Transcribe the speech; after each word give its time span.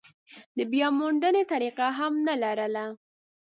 د 0.57 0.59
بیاموندنې 0.71 1.43
طریقه 1.51 1.87
هم 1.97 2.13
نه 2.27 2.35
لرله. 2.43 2.85